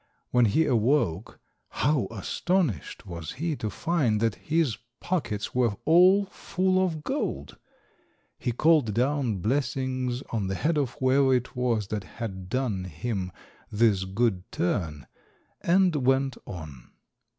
[0.31, 1.39] When he awoke,
[1.69, 7.57] how astonished was he to find that his pockets were all full of gold!
[8.39, 13.31] He called down blessings on the head of whoever it was that had done him
[13.71, 15.05] this good turn,
[15.61, 16.89] and went on.